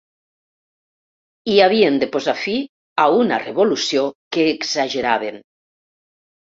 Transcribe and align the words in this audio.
I 1.55 1.59
havien 1.65 2.01
de 2.05 2.09
posar 2.17 2.37
fi 2.47 2.57
a 3.05 3.07
una 3.21 3.41
revolució 3.47 4.11
que 4.35 4.51
exageraven. 4.59 5.41